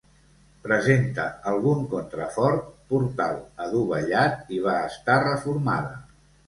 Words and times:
Presenta 0.61 1.25
algun 1.51 1.83
contrafort, 1.93 2.73
portal 2.95 3.39
adovellat 3.67 4.53
i 4.59 4.65
va 4.69 4.79
estar 4.93 5.25
reformada. 5.31 5.99